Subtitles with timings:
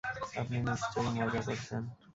[0.39, 1.81] আপনি নিশ্চয়ই মজা করছেন!